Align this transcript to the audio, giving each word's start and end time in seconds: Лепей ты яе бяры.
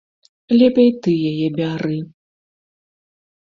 Лепей 0.59 0.89
ты 1.01 1.11
яе 1.33 1.47
бяры. 1.59 1.97